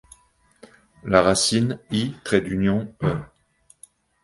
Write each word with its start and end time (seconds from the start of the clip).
La 1.03 1.21
racine 1.21 1.77
i.-e. 1.91 2.15